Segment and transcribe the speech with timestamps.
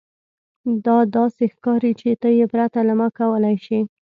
[0.85, 3.79] دا داسې ښکاري چې ته یې پرته له ما کولی شې